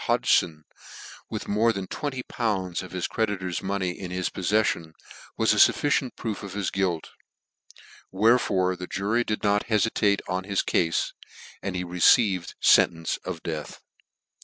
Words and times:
Hodgfon, 0.07 0.63
with 1.29 1.47
more 1.47 1.71
than 1.71 1.85
twen: 1.85 2.13
y 2.15 2.23
pounds 2.27 2.81
of 2.81 2.91
Sis 2.93 3.05
creditors 3.05 3.61
money 3.61 3.91
in 3.91 4.09
his 4.09 4.31
poffeili 4.31 4.87
.i', 4.95 5.39
WHS 5.39 5.67
a 5.69 5.73
<i 5.73 5.77
fmi 5.79 6.05
nt 6.07 6.15
proof 6.15 6.41
of 6.41 6.53
his 6.53 6.71
guilt, 6.71 7.11
wherefore 8.11 8.71
r;. 8.71 8.77
jurv 8.77 9.19
ia.; 9.29 9.59
t 9.59 9.75
..e 9.75 9.77
fitate 9.77 10.21
on 10.27 10.45
his 10.45 10.63
cale, 10.63 10.91
and 11.61 11.75
he 11.75 11.83
received 11.83 12.55
fentence 12.63 13.17
of 13.17 13.43
death. 13.43 13.79